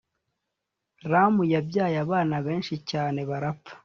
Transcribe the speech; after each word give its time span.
Ramu 1.11 1.43
yabyaye 1.53 1.97
abana 2.05 2.35
benshi 2.45 2.75
cyane 2.89 3.19
barapfa 3.29 3.73